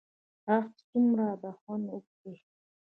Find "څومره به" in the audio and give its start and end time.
0.87-1.49